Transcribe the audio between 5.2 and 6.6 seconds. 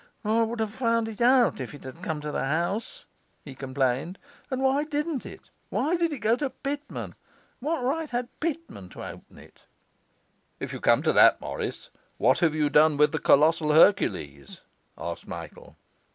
it? why did it go to